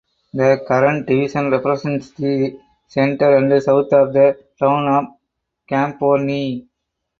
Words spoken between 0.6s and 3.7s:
current division represents the centre and